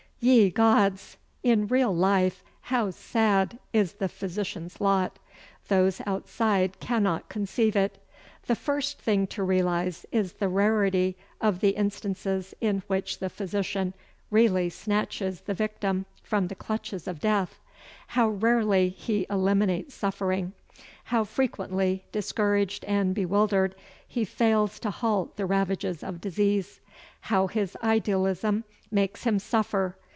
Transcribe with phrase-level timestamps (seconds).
[0.23, 1.17] Ye gods!
[1.41, 5.17] In real life how sad is the physician's lot!
[5.67, 7.97] Those outside cannot conceive it.
[8.45, 13.95] The first thing to realize is the rarity of the instances in which the physician
[14.29, 17.59] really snatches the victim from the clutches of Death;
[18.09, 20.53] how rarely he eliminates suffering;
[21.05, 23.73] how frequently, discouraged and bewildered,
[24.07, 26.79] he fails to halt the ravages of disease.
[27.21, 29.97] How his idealism makes him suffer!